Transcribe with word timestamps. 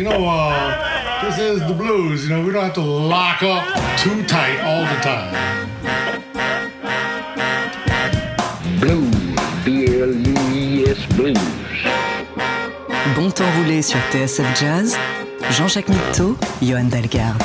You 0.00 0.04
know, 0.04 0.24
uh, 0.26 1.20
this 1.22 1.38
is 1.38 1.60
the 1.66 1.74
blues. 1.74 2.24
You 2.24 2.30
know, 2.30 2.42
we 2.44 2.52
don't 2.52 2.64
have 2.64 2.74
to 2.74 2.80
lock 2.80 3.42
up 3.42 3.64
too 3.98 4.22
tight 4.24 4.60
all 4.64 4.82
the 4.82 5.00
time. 5.02 5.34
Blues, 8.80 9.14
B-L-U-I-S 9.64 11.06
Blues. 11.16 11.38
Bon 13.16 13.30
temps 13.30 13.44
roulé 13.58 13.82
sur 13.82 13.98
TSF 14.10 14.60
Jazz, 14.60 14.96
Jean-Jacques 15.50 15.88
Mitteau, 15.88 16.36
Johan 16.62 16.84
Dalgarde. 16.84 17.42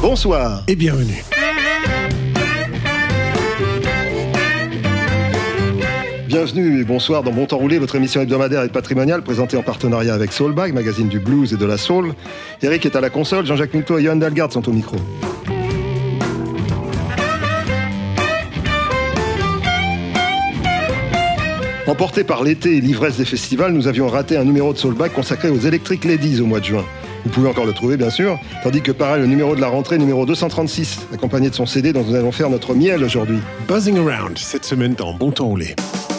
Bonsoir 0.00 0.62
et 0.66 0.74
bienvenue. 0.74 1.22
Bienvenue 6.34 6.80
et 6.80 6.84
bonsoir 6.84 7.22
dans 7.22 7.30
Bon 7.30 7.46
Temps 7.46 7.58
Roulé, 7.58 7.78
votre 7.78 7.94
émission 7.94 8.20
hebdomadaire 8.20 8.64
et 8.64 8.68
patrimoniale 8.68 9.22
présentée 9.22 9.56
en 9.56 9.62
partenariat 9.62 10.14
avec 10.14 10.32
Soulbag, 10.32 10.74
magazine 10.74 11.06
du 11.06 11.20
blues 11.20 11.52
et 11.52 11.56
de 11.56 11.64
la 11.64 11.78
soul. 11.78 12.12
Eric 12.60 12.84
est 12.86 12.96
à 12.96 13.00
la 13.00 13.08
console, 13.08 13.46
Jean-Jacques 13.46 13.72
Milto 13.72 13.98
et 13.98 14.02
Johan 14.02 14.16
Dalgard 14.16 14.52
sont 14.52 14.68
au 14.68 14.72
micro. 14.72 14.96
Emporté 21.86 22.24
par 22.24 22.42
l'été 22.42 22.78
et 22.78 22.80
l'ivresse 22.80 23.18
des 23.18 23.24
festivals, 23.24 23.72
nous 23.72 23.86
avions 23.86 24.08
raté 24.08 24.36
un 24.36 24.44
numéro 24.44 24.72
de 24.72 24.78
Soulbag 24.78 25.12
consacré 25.12 25.50
aux 25.50 25.60
Electric 25.60 26.04
Ladies 26.04 26.40
au 26.40 26.46
mois 26.46 26.58
de 26.58 26.64
juin. 26.64 26.84
Vous 27.24 27.30
pouvez 27.30 27.48
encore 27.48 27.64
le 27.64 27.74
trouver, 27.74 27.96
bien 27.96 28.10
sûr. 28.10 28.40
Tandis 28.64 28.82
que 28.82 28.90
pareil, 28.90 29.20
le 29.20 29.28
numéro 29.28 29.54
de 29.54 29.60
la 29.60 29.68
rentrée, 29.68 29.98
numéro 29.98 30.26
236, 30.26 31.06
accompagné 31.14 31.48
de 31.48 31.54
son 31.54 31.64
CD 31.64 31.92
dont 31.92 32.02
nous 32.02 32.16
allons 32.16 32.32
faire 32.32 32.50
notre 32.50 32.74
miel 32.74 33.04
aujourd'hui. 33.04 33.38
Buzzing 33.68 33.98
Around, 33.98 34.36
cette 34.36 34.64
semaine 34.64 34.94
dans 34.94 35.14
Bon 35.14 35.30
Temps 35.30 35.46
Roulé. 35.46 35.76
get 35.76 36.13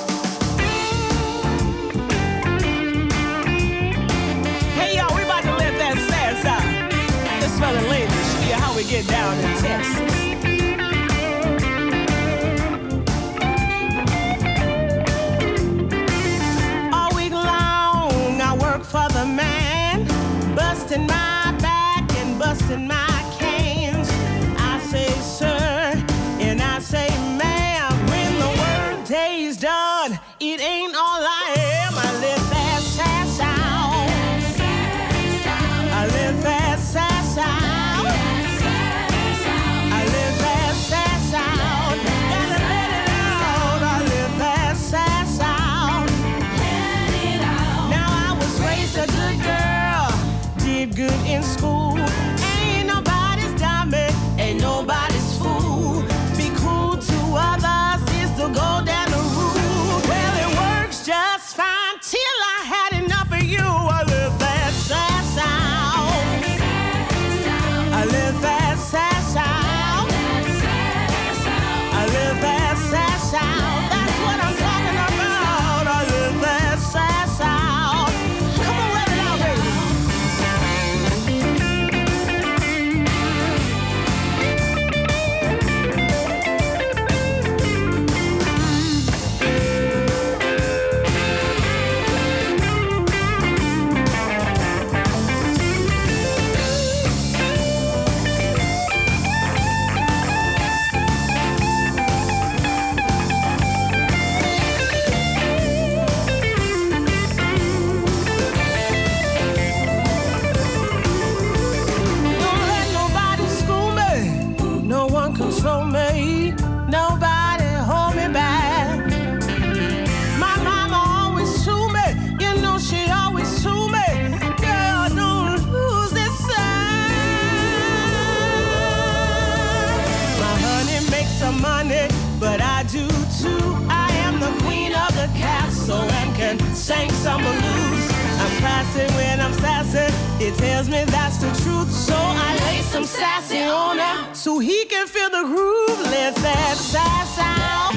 can 136.86 137.10
sing 137.10 137.12
some 137.24 137.42
blues. 137.42 138.12
I'm 138.40 138.60
classy 138.60 139.06
when 139.16 139.40
I'm 139.40 139.54
sassy. 139.54 140.14
It 140.44 140.56
tells 140.56 140.88
me 140.90 141.04
that's 141.06 141.38
the 141.38 141.48
truth. 141.64 141.92
So 141.92 142.16
I 142.16 142.58
lay 142.66 142.82
some 142.82 143.06
sassy 143.06 143.64
on 143.64 143.98
him 144.00 144.36
so 144.36 144.60
he 144.60 144.86
can 144.86 145.08
feel 145.08 145.30
the 145.30 145.44
groove. 145.44 146.00
Live 146.12 146.36
that 146.36 146.76
sass 146.78 147.38
out. 147.40 147.94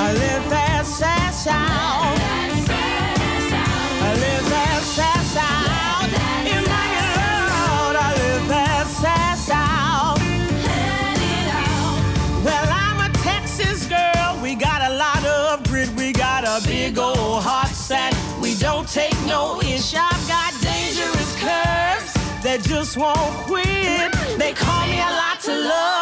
I 0.00 0.12
live 0.12 0.50
that 0.50 0.84
sass 0.84 1.46
out. 1.46 2.41
That 22.52 22.62
just 22.64 22.98
won't 22.98 23.16
quit. 23.48 24.12
They 24.38 24.52
call 24.52 24.86
me 24.86 24.98
a 24.98 25.12
lot 25.20 25.40
to 25.40 25.52
love. 25.52 26.01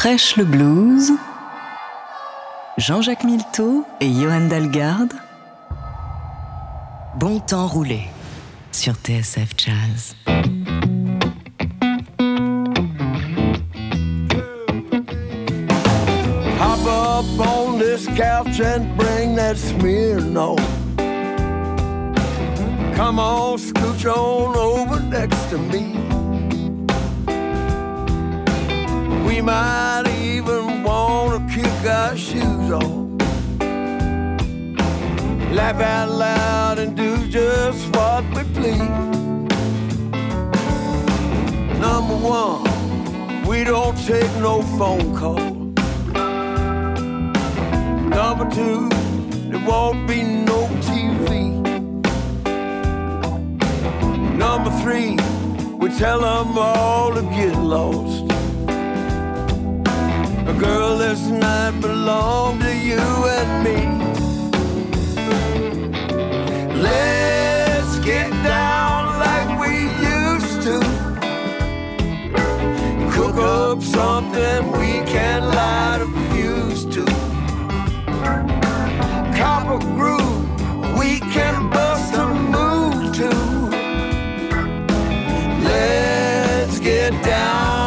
Prêche 0.00 0.36
le 0.36 0.44
blues. 0.44 1.12
Jean-Jacques 2.78 3.22
Milteau 3.22 3.84
et 4.00 4.08
Johan 4.08 4.48
Dalgarde. 4.48 5.12
Bon 7.16 7.38
temps 7.38 7.66
roulé 7.66 8.04
sur 8.72 8.94
TSF 8.94 9.50
Jazz. 9.58 10.16
Hop 16.58 16.86
up 16.86 17.26
on 17.38 17.78
this 17.78 18.06
couch 18.16 18.58
and 18.62 18.96
bring 18.96 19.36
that 19.36 19.58
smear 19.58 20.22
no. 20.22 20.56
Come 22.96 23.18
on, 23.18 23.58
scooch 23.58 24.06
on 24.06 24.56
over 24.56 24.98
next 25.10 25.50
to 25.50 25.58
me. 25.58 26.09
We 29.30 29.40
might 29.40 30.08
even 30.08 30.82
want 30.82 31.48
to 31.48 31.54
kick 31.54 31.86
our 31.88 32.16
shoes 32.16 32.72
off. 32.72 32.82
Laugh 35.52 35.80
out 35.80 36.10
loud 36.10 36.78
and 36.80 36.96
do 36.96 37.28
just 37.28 37.94
what 37.94 38.24
we 38.34 38.42
please. 38.54 38.78
Number 41.78 42.16
one, 42.16 43.46
we 43.46 43.62
don't 43.62 43.96
take 44.04 44.32
no 44.38 44.62
phone 44.76 45.16
calls. 45.16 45.52
Number 48.18 48.50
two, 48.50 48.88
there 49.48 49.64
won't 49.64 50.08
be 50.08 50.24
no 50.24 50.66
TV. 50.88 51.30
Number 54.36 54.70
three, 54.82 55.16
we 55.76 55.88
tell 55.96 56.20
them 56.20 56.58
all 56.58 57.14
to 57.14 57.22
get 57.22 57.54
lost. 57.56 58.19
A 60.50 60.52
girl, 60.52 60.98
this 60.98 61.28
night 61.28 61.80
belonged 61.80 62.62
to 62.62 62.76
you 62.76 62.98
and 62.98 63.50
me. 63.64 63.78
Let's 66.74 68.00
get 68.00 68.30
down 68.42 69.20
like 69.20 69.60
we 69.60 69.74
used 70.16 70.62
to. 70.66 70.80
Cook 73.12 73.36
up 73.36 73.80
something 73.80 74.72
we 74.72 74.92
can 75.08 75.44
light 75.44 76.00
a 76.02 76.08
fuse 76.32 76.84
to. 76.96 77.04
Copper 79.38 79.78
groove, 79.94 80.98
we 80.98 81.20
can 81.30 81.70
bust 81.70 82.12
a 82.14 82.26
move 82.26 83.14
to. 83.18 83.30
Let's 85.62 86.80
get 86.80 87.12
down 87.22 87.79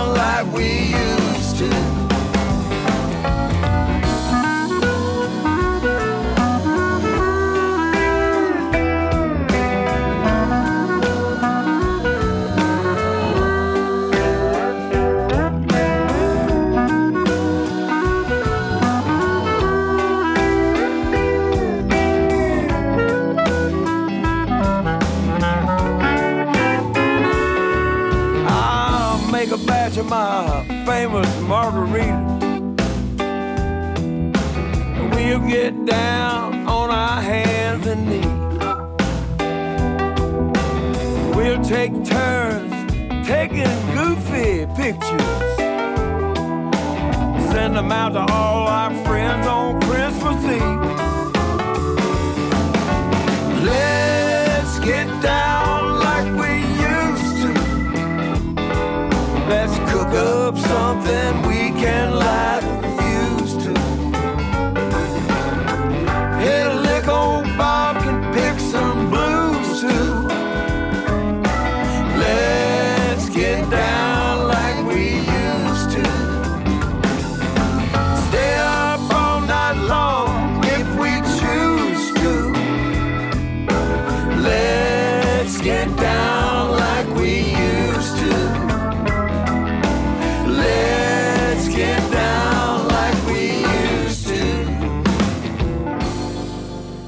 sienta 73.33 73.82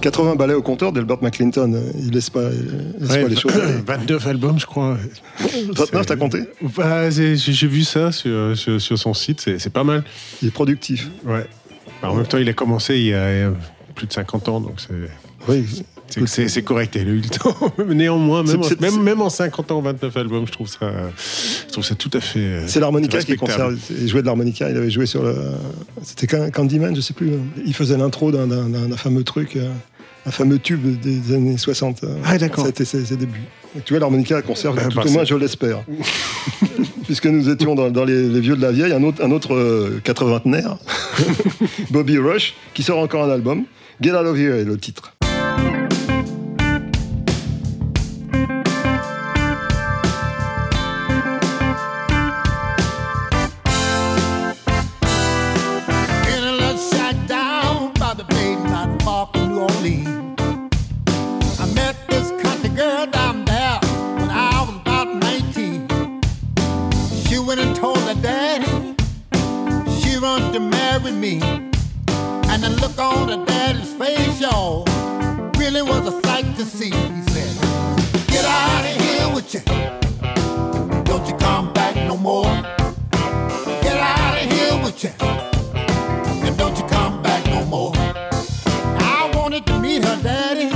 80 0.05 0.35
ballets 0.35 0.53
au 0.53 0.61
compteur 0.61 0.91
d'Albert 0.91 1.17
McClinton. 1.23 1.81
Il 1.97 2.11
laisse 2.11 2.29
pas, 2.29 2.43
il 2.51 3.01
laisse 3.01 3.09
Ouais, 3.11 3.23
pas 3.23 3.27
les 3.27 3.35
choses. 3.35 3.51
aller. 3.55 3.73
29 3.87 4.27
albums, 4.27 4.59
je 4.59 4.65
crois. 4.67 4.97
29, 5.73 6.05
t'as 6.05 6.15
compté 6.15 6.41
Bah, 6.77 7.09
J'ai 7.09 7.67
vu 7.67 7.83
ça 7.83 8.11
sur, 8.11 8.55
sur, 8.55 8.79
sur 8.79 8.99
son 8.99 9.15
site, 9.15 9.41
c'est 9.57 9.73
pas 9.73 9.83
mal. 9.83 10.03
Il 10.43 10.49
est 10.49 10.51
productif. 10.51 11.09
Ouais. 11.25 11.47
Bah, 12.03 12.11
en 12.11 12.15
même 12.15 12.27
temps, 12.27 12.37
il 12.37 12.47
a 12.47 12.53
commencé 12.53 12.97
il 12.97 13.05
y 13.05 13.13
a 13.15 13.51
plus 13.95 14.05
de 14.05 14.13
50 14.13 14.47
ans, 14.49 14.59
donc 14.61 14.73
c'est. 14.77 14.93
Oui. 15.47 15.65
c'est- 16.27 16.61
correct, 16.61 16.95
il 16.99 17.07
a 17.07 17.11
eu 17.11 17.21
le 17.21 17.27
temps. 17.29 17.55
Néanmoins, 17.87 18.43
même, 18.43 18.59
en, 18.59 18.63
c'est- 18.63 18.79
même, 18.79 18.91
c'est- 18.91 18.99
même 18.99 19.21
en 19.21 19.29
50 19.31 19.71
ans, 19.71 19.81
29 19.81 20.15
albums, 20.17 20.45
je 20.45 20.51
trouve 20.51 20.67
ça, 20.67 20.91
je 21.67 21.71
trouve 21.71 21.83
ça 21.83 21.95
tout 21.95 22.11
à 22.13 22.19
fait. 22.19 22.39
euh, 22.39 22.63
C'est 22.67 22.79
l'harmonica 22.79 23.19
qui 23.23 23.35
conserve. 23.37 23.75
Il 23.89 24.07
jouait 24.07 24.21
de 24.21 24.27
l'harmonica. 24.27 24.69
Il 24.69 24.77
avait 24.77 24.91
joué 24.91 25.07
sur 25.07 25.23
le. 25.23 25.35
C'était 26.03 26.27
Can- 26.27 26.51
Candyman, 26.51 26.95
je 26.95 27.01
sais 27.01 27.13
plus. 27.13 27.31
Il 27.65 27.73
faisait 27.73 27.97
l'intro 27.97 28.31
d'un 28.31 28.97
fameux 28.97 29.23
truc, 29.23 29.55
euh, 29.55 29.67
un 30.25 30.31
fameux 30.31 30.59
tube 30.59 30.99
des 30.99 31.33
années 31.35 31.57
60. 31.57 32.01
Ah, 32.23 32.37
d'accord. 32.37 32.65
C'était 32.65 32.85
ses, 32.85 33.05
ses 33.05 33.15
débuts. 33.15 33.41
Tu 33.83 33.93
vois, 33.93 33.99
l'harmonica 33.99 34.41
conserve, 34.41 34.77
Ah, 34.79 34.87
tout 34.89 34.95
bah, 34.97 35.03
au 35.05 35.09
moins, 35.11 35.23
c'est- 35.23 35.29
je 35.31 35.35
l'espère. 35.35 35.83
Puisque 37.05 37.25
nous 37.27 37.49
étions 37.49 37.75
dans, 37.75 37.91
dans 37.91 38.03
les, 38.05 38.27
les 38.29 38.39
vieux 38.39 38.55
de 38.55 38.61
la 38.61 38.71
vieille, 38.71 38.91
un 38.93 39.03
autre, 39.03 39.23
un 39.23 39.29
autre 39.31 39.53
euh, 39.53 40.01
80 40.03 40.41
Bobby 41.91 42.17
Rush, 42.17 42.53
qui 42.73 42.83
sort 42.83 42.99
encore 42.99 43.23
un 43.23 43.29
album. 43.31 43.63
Get 44.01 44.11
Out 44.11 44.25
of 44.25 44.37
Here 44.37 44.59
est 44.59 44.65
le 44.65 44.77
titre. 44.77 45.14
To 70.55 70.61
marry 70.61 71.11
me. 71.11 71.41
And 72.51 72.63
the 72.63 72.69
look 72.81 72.97
on 72.97 73.27
her 73.27 73.43
daddy's 73.45 73.91
face, 73.95 74.39
y'all, 74.39 74.85
really 75.57 75.81
was 75.81 76.07
a 76.07 76.21
sight 76.21 76.45
to 76.55 76.63
see. 76.63 76.91
He 76.91 77.21
said, 77.33 77.53
Get 78.27 78.45
out 78.45 78.85
of 78.89 78.95
here 79.01 79.35
with 79.35 79.53
you. 79.53 79.59
Don't 81.03 81.27
you 81.27 81.35
come 81.35 81.73
back 81.73 81.97
no 81.97 82.15
more. 82.15 82.45
Get 83.83 83.97
out 83.97 84.41
of 84.41 84.49
here 84.49 84.81
with 84.81 85.03
you 85.03 85.11
and 86.45 86.57
don't 86.57 86.77
you 86.77 86.85
come 86.85 87.21
back 87.21 87.45
no 87.47 87.65
more. 87.65 87.91
I 87.95 89.29
wanted 89.35 89.65
to 89.65 89.77
meet 89.79 90.05
her 90.05 90.21
daddy, 90.23 90.69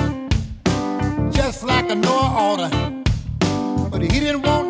just 1.31 1.63
like 1.63 1.89
a 1.89 1.95
Noah 1.95 2.50
order, 2.50 2.69
but 3.89 4.01
he 4.01 4.19
didn't 4.19 4.41
want 4.41 4.69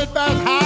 it 0.00 0.14
back 0.14 0.32
high. 0.46 0.59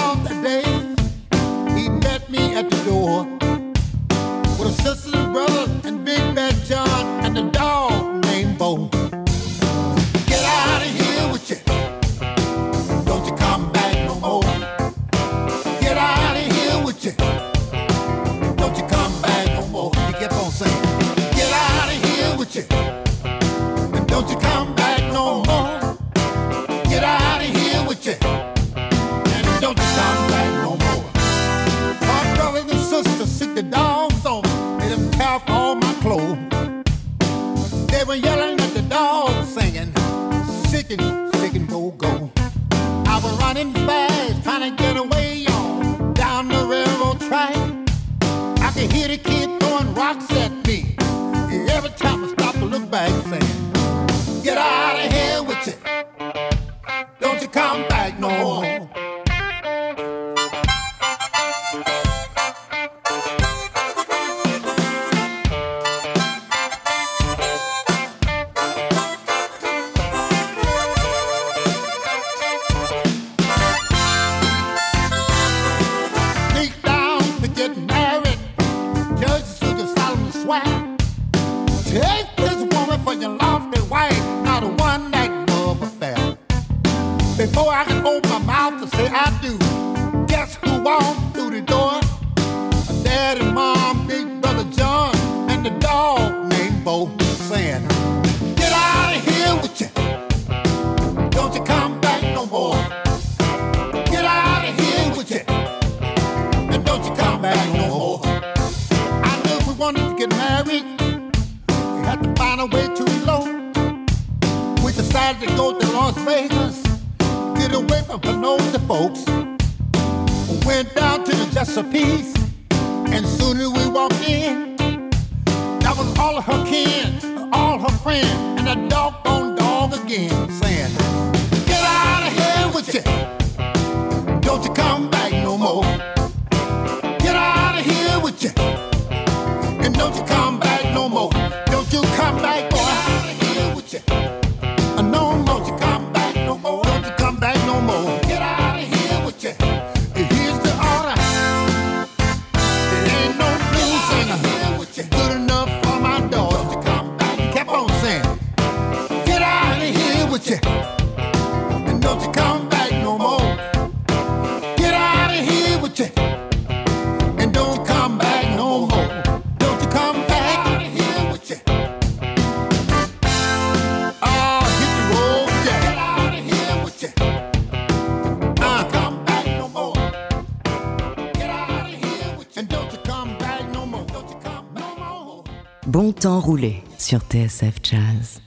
sur 187.05 187.21
TSF 187.29 187.81
Jazz. 187.83 188.44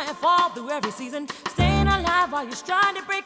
and 0.00 0.16
fall 0.16 0.50
through 0.50 0.70
every 0.70 0.90
season. 0.90 1.28
Staying 1.48 1.86
alive 1.86 2.32
while 2.32 2.44
you're 2.44 2.54
trying 2.54 2.94
to 2.96 3.02
break 3.02 3.25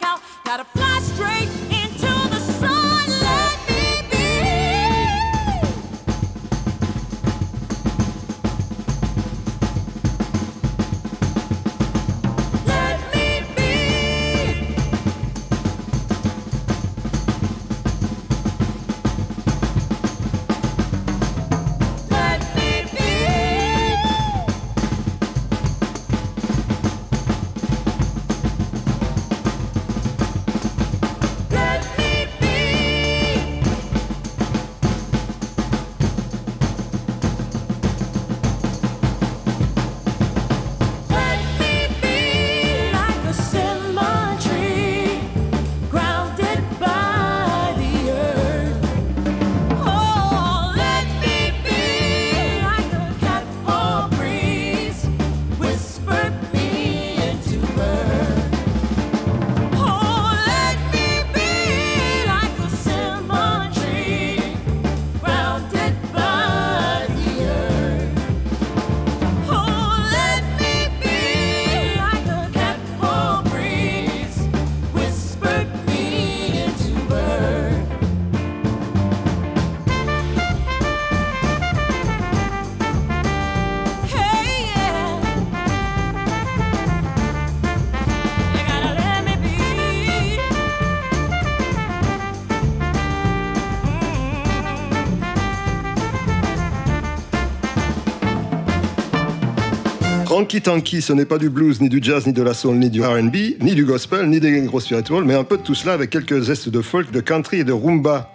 Ranky 100.41 100.63
Tanky, 100.63 101.03
ce 101.03 101.13
n'est 101.13 101.27
pas 101.27 101.37
du 101.37 101.51
blues, 101.51 101.83
ni 101.83 101.91
du 101.91 101.99
jazz, 102.01 102.27
ni 102.27 102.33
de 102.33 102.43
la 102.43 102.55
soul, 102.55 102.77
ni 102.77 102.89
du 102.89 103.03
R&B, 103.03 103.61
ni 103.61 103.75
du 103.75 103.85
gospel, 103.85 104.27
ni 104.31 104.41
des 104.41 104.63
gros 104.63 104.81
spirituals, 104.81 105.23
mais 105.23 105.35
un 105.35 105.45
peu 105.45 105.59
de 105.59 105.63
tout 105.63 105.75
cela 105.75 105.93
avec 105.93 106.09
quelques 106.09 106.41
zestes 106.41 106.71
de 106.71 106.81
folk, 106.81 107.11
de 107.11 107.21
country 107.21 107.59
et 107.59 107.65
de 107.65 107.73
rumba. 107.73 108.33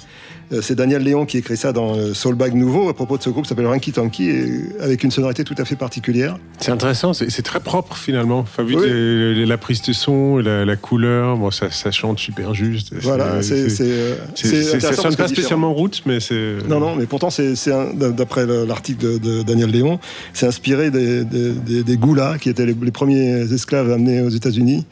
Euh, 0.52 0.62
C'est 0.62 0.76
Daniel 0.76 1.02
Léon 1.02 1.26
qui 1.26 1.38
écrit 1.40 1.58
ça 1.58 1.72
dans 1.74 1.96
euh, 1.96 2.14
Soulbag 2.14 2.54
Nouveau 2.54 2.88
à 2.90 2.94
propos 2.94 3.18
de 3.18 3.24
ce 3.24 3.30
groupe 3.32 3.46
qui 3.46 3.50
s'appelle 3.50 3.66
Ranky 3.66 3.92
Tanky, 3.92 4.30
et 4.30 4.62
avec 4.80 5.04
une 5.04 5.10
sonorité 5.12 5.44
tout 5.44 5.56
à 5.58 5.66
fait 5.66 5.76
particulière. 5.76 6.38
C'est 6.60 6.72
intéressant, 6.72 7.14
c'est 7.14 7.42
très 7.42 7.60
propre 7.60 7.96
finalement. 7.98 8.40
Enfin, 8.40 8.64
vu 8.64 8.76
Oui. 8.76 8.84
les- 8.86 9.34
les- 9.34 9.46
la 9.46 9.58
prise 9.58 9.82
de 9.82 9.92
son, 9.94 10.38
la, 10.38 10.64
la 10.64 10.76
couleur, 10.76 11.38
bon, 11.38 11.50
ça, 11.52 11.72
ça 11.72 11.90
chante 11.92 12.20
super 12.20 12.54
juste. 12.54 12.94
Voilà, 13.02 13.42
c'est 13.42 13.54
euh, 13.82 14.16
ça 14.36 14.76
intéressant 14.78 15.02
sonne 15.04 15.16
pas 15.16 15.28
spécialement 15.28 15.74
route, 15.74 16.04
mais 16.06 16.20
c'est. 16.20 16.58
Non, 16.70 16.80
non, 16.80 16.96
mais 16.96 17.06
pourtant, 17.08 17.30
c'est, 17.32 17.54
d'après 17.96 18.46
le- 18.46 18.66
l'article 18.66 19.04
de, 19.04 19.18
de 19.18 19.42
Daniel 19.44 19.72
Léon, 19.72 20.00
c'est 20.34 20.46
inspiré 20.46 20.92
des, 20.92 21.26
des, 21.26 21.52
des, 21.54 21.84
des 21.84 21.98
Goulas, 21.98 22.38
qui 22.38 22.50
étaient 22.50 22.66
les, 22.66 22.76
les 22.80 22.92
premiers 22.92 23.52
esclaves 23.52 23.92
amenés 23.92 24.22
aux 24.22 24.30
États-Unis, 24.30 24.86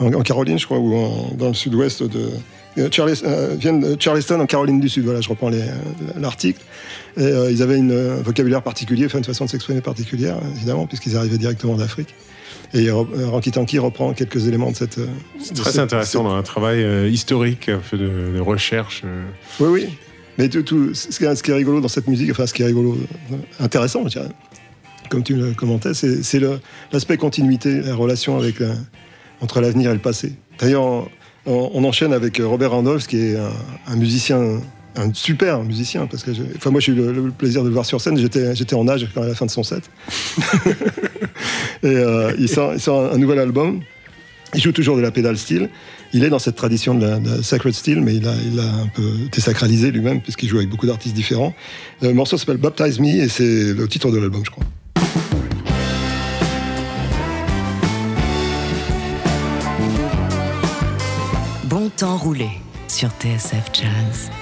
en, 0.00 0.12
en 0.12 0.20
Caroline, 0.22 0.58
je 0.58 0.66
crois, 0.66 0.78
ou 0.78 0.94
en- 0.94 1.32
dans 1.38 1.48
le 1.48 1.54
sud-ouest 1.54 2.02
de. 2.02 2.20
Euh, 2.78 2.88
Charles- 2.90 3.14
euh, 3.24 3.56
viennent 3.58 3.80
de 3.80 3.96
Charleston 4.00 4.40
en 4.40 4.46
Caroline 4.46 4.80
du 4.80 4.88
Sud, 4.88 5.04
voilà, 5.04 5.20
je 5.20 5.28
reprends 5.28 5.48
les- 5.48 5.62
l'article. 6.20 6.60
Et 7.16 7.22
euh, 7.22 7.50
ils 7.50 7.62
avaient 7.62 7.78
une, 7.78 7.92
un 7.92 8.22
vocabulaire 8.22 8.62
particulier, 8.62 9.06
enfin 9.06 9.18
une 9.18 9.24
façon 9.24 9.44
de 9.46 9.50
s'exprimer 9.50 9.80
particulière, 9.80 10.36
évidemment, 10.56 10.86
puisqu'ils 10.86 11.16
arrivaient 11.16 11.38
directement 11.38 11.76
d'Afrique. 11.76 12.14
Et 12.74 12.88
euh, 12.90 12.94
Ranky 13.26 13.50
Tanky 13.50 13.78
reprend 13.78 14.12
quelques 14.12 14.46
éléments 14.46 14.70
de 14.70 14.76
cette. 14.76 14.98
euh, 14.98 15.06
C'est 15.42 15.54
très 15.54 15.70
cette- 15.70 15.80
intéressant 15.80 16.20
cette- 16.20 16.28
dans 16.30 16.34
un 16.36 16.42
travail 16.42 16.82
euh, 16.82 17.08
historique, 17.08 17.68
un 17.70 17.78
peu 17.90 17.96
de, 17.96 18.08
de 18.36 18.40
recherche. 18.40 19.02
euh. 19.04 19.24
Oui, 19.60 19.68
oui. 19.70 19.88
Mais 20.36 20.48
tout, 20.48 20.62
tout- 20.62 20.94
ce, 20.94 21.08
qui 21.18 21.24
est, 21.24 21.34
ce 21.34 21.42
qui 21.42 21.50
est 21.50 21.54
rigolo 21.54 21.80
dans 21.80 21.88
cette 21.88 22.06
musique, 22.08 22.30
enfin 22.30 22.46
ce 22.46 22.52
qui 22.54 22.62
est 22.62 22.66
rigolo, 22.66 22.96
euh, 23.32 23.36
intéressant, 23.58 24.02
je 24.04 24.10
dirais, 24.10 24.28
comme 25.08 25.22
tu 25.24 25.34
le 25.34 25.52
commentais, 25.54 25.94
c'est 25.94 26.40
l'aspect 26.92 27.16
continuité, 27.16 27.80
la 27.80 27.94
relation 27.94 28.38
avec 28.38 28.60
la- 28.60 28.74
entre 29.40 29.60
l'avenir 29.60 29.90
et 29.90 29.94
le 29.94 30.00
passé. 30.00 30.34
D'ailleurs, 30.60 31.08
on, 31.48 31.84
enchaîne 31.84 32.12
avec 32.12 32.38
Robert 32.38 32.72
Randolph, 32.72 33.06
qui 33.06 33.18
est 33.18 33.36
un, 33.86 33.96
musicien, 33.96 34.60
un 34.96 35.12
super 35.14 35.62
musicien, 35.62 36.06
parce 36.06 36.22
que 36.22 36.30
enfin, 36.56 36.70
moi 36.70 36.80
j'ai 36.80 36.92
eu 36.92 36.94
le, 36.94 37.30
plaisir 37.30 37.62
de 37.62 37.68
le 37.68 37.74
voir 37.74 37.86
sur 37.86 38.00
scène, 38.00 38.18
j'étais 38.18 38.74
en 38.74 38.88
âge 38.88 39.06
quand 39.14 39.22
à 39.22 39.26
la 39.26 39.34
fin 39.34 39.46
de 39.46 39.50
son 39.50 39.62
set. 39.62 39.90
et 41.82 41.86
euh, 41.86 42.32
il, 42.38 42.48
sort, 42.48 42.72
un, 43.12 43.18
nouvel 43.18 43.38
album. 43.38 43.80
Il 44.54 44.62
joue 44.62 44.72
toujours 44.72 44.96
de 44.96 45.02
la 45.02 45.10
pédale 45.10 45.36
steel. 45.36 45.68
Il 46.14 46.24
est 46.24 46.30
dans 46.30 46.38
cette 46.38 46.56
tradition 46.56 46.94
de 46.94 47.06
la, 47.06 47.18
de 47.18 47.28
la 47.36 47.42
sacred 47.42 47.74
steel, 47.74 48.00
mais 48.00 48.16
il 48.16 48.26
a, 48.26 48.32
il 48.50 48.58
a 48.58 48.64
un 48.64 48.86
peu 48.86 49.10
désacralisé 49.30 49.90
lui-même, 49.90 50.22
puisqu'il 50.22 50.48
joue 50.48 50.56
avec 50.56 50.70
beaucoup 50.70 50.86
d'artistes 50.86 51.14
différents. 51.14 51.54
Le 52.00 52.14
morceau 52.14 52.38
s'appelle 52.38 52.56
Baptize 52.56 52.98
Me, 52.98 53.08
et 53.08 53.28
c'est 53.28 53.74
le 53.74 53.88
titre 53.88 54.10
de 54.10 54.16
l'album, 54.16 54.42
je 54.44 54.50
crois. 54.50 54.64
Temps 61.98 62.16
sur 62.86 63.08
TSF 63.18 63.70
Jazz. 63.72 64.37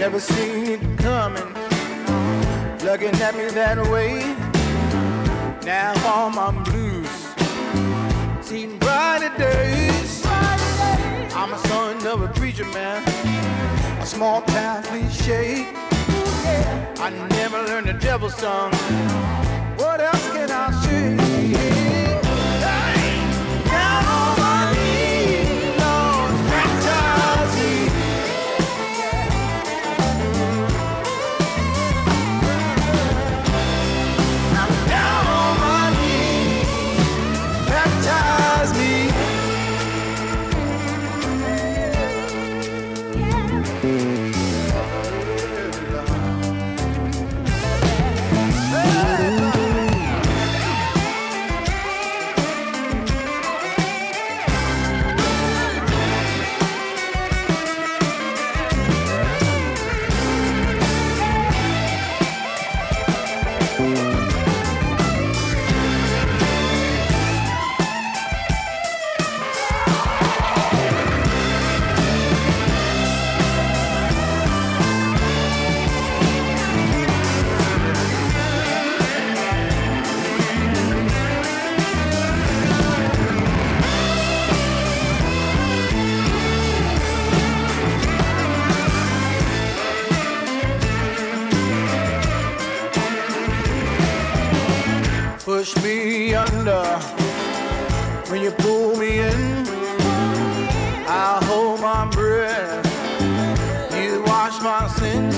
Never 0.00 0.18
seen 0.18 0.64
it 0.66 0.98
coming, 0.98 1.52
looking 2.82 3.14
at 3.20 3.36
me 3.36 3.50
that 3.50 3.76
way. 3.92 4.34
Now 5.66 5.92
all 6.06 6.30
my 6.30 6.50
blues 6.64 7.06
seen 8.40 8.78
brighter 8.78 9.28
days. 9.36 10.22
I'm 10.24 11.52
a 11.52 11.58
son 11.68 12.06
of 12.06 12.22
a 12.22 12.28
preacher 12.28 12.64
man, 12.64 13.06
a 14.00 14.06
small 14.06 14.40
town 14.40 14.84
cliche. 14.84 15.68
I 16.96 17.10
never 17.28 17.62
learned 17.64 17.88
the 17.88 17.92
devil's 17.92 18.34
song. 18.36 18.72
What 19.76 20.00
else 20.00 20.30
can 20.32 20.50
I 20.50 20.70
say? 20.82 21.19
Push 95.60 95.76
me 95.84 96.34
under 96.34 96.84
when 98.30 98.40
you 98.40 98.50
pull 98.50 98.96
me 98.96 99.18
in. 99.18 99.66
I 101.06 101.38
hold 101.44 101.82
my 101.82 102.08
breath. 102.08 102.86
You 103.94 104.22
wash 104.22 104.58
my 104.62 104.88
sins. 104.98 105.36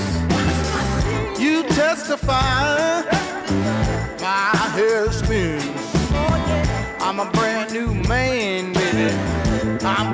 You 1.37 1.63
testify. 1.63 3.01
My 4.21 4.51
hair 4.75 5.11
spins. 5.11 5.65
I'm 7.01 7.19
a 7.19 7.29
brand 7.31 7.73
new 7.73 7.93
man, 8.07 8.71
baby. 8.71 9.13
I'm 9.83 10.13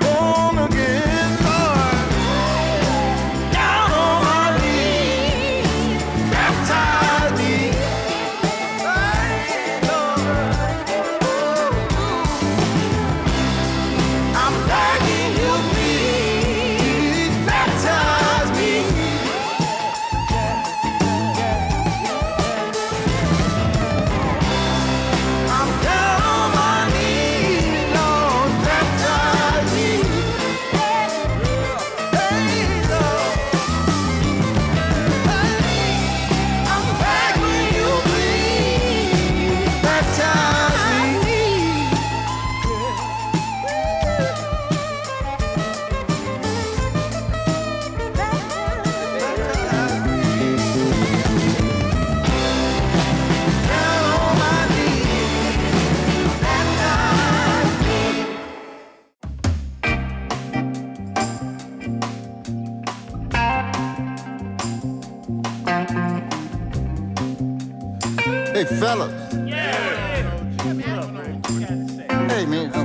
Hey 70.60 72.46
man, 72.46 72.74
uh, 72.74 72.84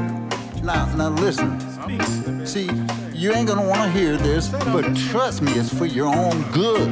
now 0.63 0.95
now 0.95 1.09
listen. 1.09 2.47
See, 2.47 2.71
you 3.13 3.33
ain't 3.33 3.49
gonna 3.49 3.69
wanna 3.69 3.91
hear 3.91 4.17
this, 4.17 4.49
but 4.49 4.95
trust 5.11 5.43
me, 5.43 5.51
it's 5.55 5.77
for 5.77 5.85
your 5.85 6.15
own 6.15 6.41
good. 6.53 6.89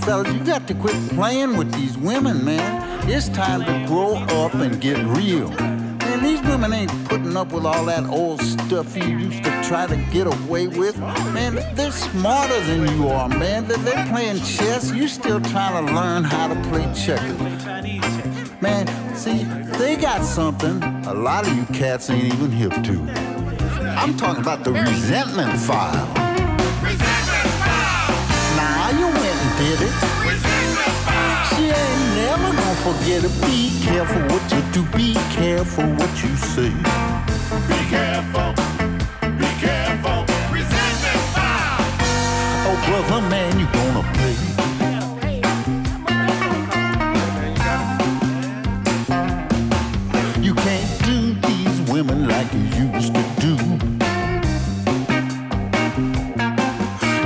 Fellas, 0.00 0.30
you 0.30 0.44
got 0.44 0.68
to 0.68 0.74
quit 0.74 0.94
playing 1.10 1.56
with 1.56 1.72
these 1.72 1.96
women, 1.96 2.44
man. 2.44 3.08
It's 3.08 3.30
time 3.30 3.64
to 3.64 3.86
grow 3.88 4.16
up 4.42 4.52
and 4.54 4.78
get 4.78 4.98
real. 5.16 5.48
Man, 5.48 6.22
these 6.22 6.42
women 6.42 6.74
ain't 6.74 7.08
putting 7.08 7.34
up 7.34 7.52
with 7.52 7.64
all 7.64 7.86
that 7.86 8.04
old 8.04 8.42
stuff 8.42 8.94
you 8.94 9.04
used 9.04 9.42
to 9.42 9.62
try 9.62 9.86
to 9.86 9.96
get 10.12 10.26
away 10.26 10.66
with. 10.66 10.98
Man, 10.98 11.54
they're 11.74 11.92
smarter 11.92 12.60
than 12.66 12.86
you 12.94 13.08
are, 13.08 13.28
man. 13.28 13.66
They're 13.66 14.06
playing 14.08 14.40
chess. 14.42 14.92
You 14.92 15.08
still 15.08 15.40
trying 15.40 15.86
to 15.86 15.94
learn 15.94 16.24
how 16.24 16.48
to 16.48 16.60
play 16.68 16.92
checkers. 16.94 17.40
Man, 18.60 18.86
see, 19.22 19.44
they 19.78 19.94
got 19.94 20.24
something 20.24 20.82
a 21.06 21.14
lot 21.14 21.46
of 21.46 21.54
you 21.54 21.64
cats 21.66 22.10
ain't 22.10 22.34
even 22.34 22.50
hip 22.50 22.72
to. 22.82 22.96
I'm 24.00 24.16
talking 24.16 24.42
about 24.42 24.64
the 24.64 24.72
resentment 24.72 25.60
file. 25.60 26.08
Now 28.58 28.90
you 28.98 29.06
went 29.06 29.38
and 29.44 29.52
did 29.62 29.78
it. 29.86 29.94
She 31.50 31.64
ain't 31.70 32.04
never 32.18 32.50
gonna 32.58 32.82
forget 32.88 33.22
it. 33.22 33.34
Be 33.46 33.70
careful 33.86 34.22
what 34.32 34.44
you 34.52 34.60
do. 34.72 34.82
Be 34.96 35.14
careful 35.38 35.84
what 35.98 36.12
you 36.22 36.34
say. 36.54 36.72
Be 37.70 37.80
careful. 37.94 38.50
Be 39.38 39.50
careful. 39.62 40.18
Resentment 40.50 41.22
file. 41.36 41.78
Oh, 42.66 42.76
brother, 42.86 43.28
man, 43.28 43.60
you 43.60 43.66
gonna 43.66 44.02
pay. 44.18 44.71
Like 52.42 52.54
you 52.54 52.60
used 52.60 53.14
to 53.14 53.22
do. 53.38 53.54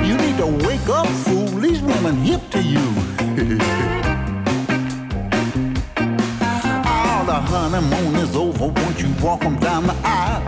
You 0.05 0.15
need 0.17 0.37
to 0.37 0.47
wake 0.67 0.87
up, 0.89 1.07
fool. 1.07 1.47
These 1.59 1.81
women 1.81 2.15
hip 2.17 2.41
to 2.51 2.61
you. 2.61 2.77
All 6.85 7.23
the 7.25 7.39
honeymoon 7.51 8.15
is 8.15 8.35
over 8.35 8.67
once 8.67 9.01
you 9.01 9.09
walk 9.23 9.43
'em 9.43 9.57
down 9.59 9.87
the 9.87 9.95
aisle. 10.03 10.43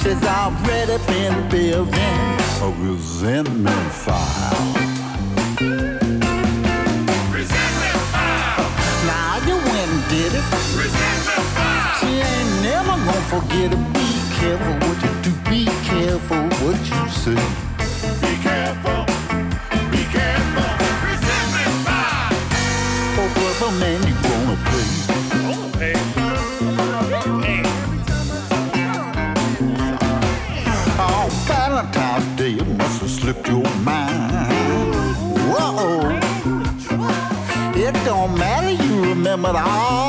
She's 0.00 0.22
already 0.24 0.98
been 1.10 1.34
building 1.48 2.18
a 2.66 2.68
resentment 2.84 3.92
file. 4.04 4.74
Now 9.12 9.32
you 9.48 9.56
went 9.70 9.90
and 9.94 10.04
did 10.10 10.32
it. 10.34 10.60
Gonna 10.76 11.09
forget 13.30 13.72
it. 13.72 13.82
Be 13.94 14.08
careful 14.40 14.74
what 14.82 14.98
you 15.04 15.12
do. 15.22 15.30
Be 15.48 15.64
careful 15.86 16.42
what 16.62 16.78
you 16.92 17.02
say. 17.22 17.40
Be 18.22 18.32
careful. 18.42 19.00
Be 19.94 20.02
careful. 20.16 20.70
Resentment 21.06 21.76
file. 21.86 22.34
Oh, 23.20 23.28
brother, 23.36 23.72
man, 23.78 23.98
you 24.08 24.14
gonna 24.26 24.56
pay. 24.68 24.88
Oh, 30.98 31.28
Valentine's 31.46 32.26
Day, 32.36 32.54
it 32.54 32.68
must 32.78 33.00
have 33.00 33.10
slipped 33.10 33.46
your 33.46 33.68
mind. 33.84 34.32
Whoa. 35.52 36.18
It 37.76 37.94
don't 38.04 38.36
matter, 38.36 38.72
you 38.82 38.92
remembered 39.04 39.54
all 39.54 39.99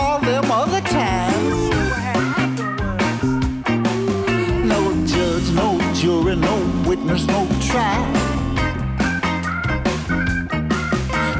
trial. 7.71 8.05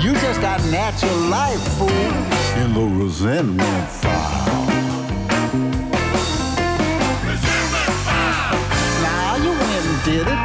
You 0.02 0.13
just 0.13 0.39
got 0.41 0.60
natural 0.72 1.17
life, 1.28 1.62
fool, 1.78 1.89
in 2.62 2.74
the 2.74 2.86
resentment 3.04 3.88
file. 4.02 4.65
Now 9.08 9.36
you 9.44 9.52
went 9.62 9.86
and 9.91 10.00
did 10.08 10.28
it. 10.34 10.41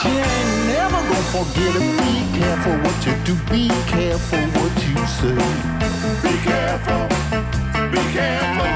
She 0.00 0.08
ain't 0.08 0.52
never 0.72 1.00
gonna 1.08 1.32
forget 1.36 1.72
it. 1.76 1.84
Be 2.00 2.14
careful 2.40 2.76
what 2.84 2.98
you 3.06 3.14
do. 3.28 3.34
Be 3.52 3.68
careful 3.92 4.44
what 4.56 4.74
you 4.86 4.96
say. 5.18 5.36
Be 6.24 6.34
careful. 6.48 7.02
Be 7.92 8.02
careful. 8.16 8.70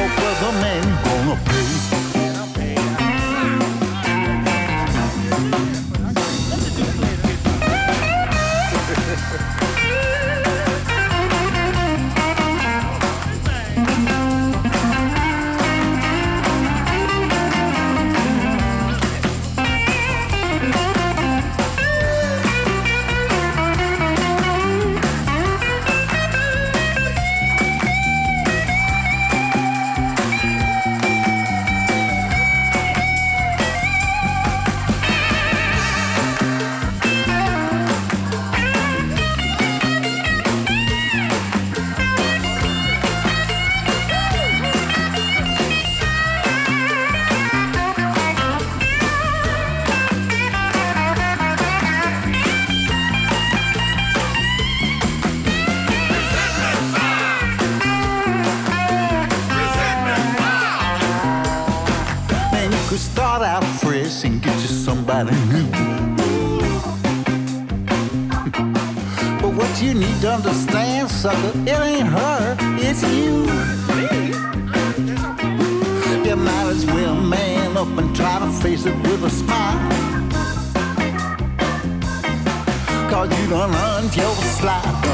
Oh, 0.00 0.08
brother, 0.16 0.52
man, 0.62 0.82
you 0.88 0.96
gonna 1.04 1.36
pay. 1.44 1.67
Sucker, 71.28 71.58
it 71.66 71.80
ain't 71.90 72.08
her, 72.08 72.56
it's 72.86 73.02
you. 73.02 73.34
You 76.26 76.36
might 76.36 76.68
as 76.74 76.84
well 76.86 77.14
man 77.14 77.76
up 77.76 77.92
and 78.00 78.14
try 78.16 78.38
to 78.38 78.50
face 78.62 78.86
it 78.86 78.96
with 79.06 79.24
a 79.24 79.30
smile. 79.30 79.78
Cause 83.10 83.28
you 83.38 83.46
done 83.48 83.74
earned 83.86 84.14
your 84.16 84.34
slide 84.58 85.04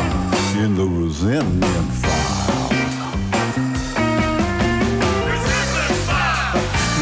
in 0.62 0.74
the 0.80 0.86
resentment 1.00 1.88
file. 2.02 2.70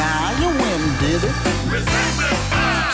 Now 0.02 0.24
you 0.40 0.48
went 0.62 0.80
and 0.86 0.96
did 1.04 1.22
it. 1.28 1.36